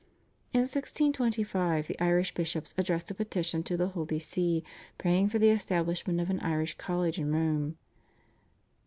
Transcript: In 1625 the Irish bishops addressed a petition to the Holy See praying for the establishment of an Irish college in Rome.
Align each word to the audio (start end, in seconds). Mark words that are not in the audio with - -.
In 0.51 0.61
1625 0.61 1.85
the 1.85 1.99
Irish 2.03 2.33
bishops 2.33 2.73
addressed 2.75 3.11
a 3.11 3.13
petition 3.13 3.61
to 3.61 3.77
the 3.77 3.89
Holy 3.89 4.17
See 4.17 4.63
praying 4.97 5.29
for 5.29 5.37
the 5.37 5.49
establishment 5.51 6.19
of 6.19 6.31
an 6.31 6.39
Irish 6.39 6.75
college 6.79 7.19
in 7.19 7.31
Rome. 7.31 7.77